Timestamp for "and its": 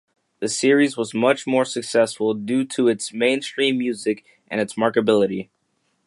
4.47-4.73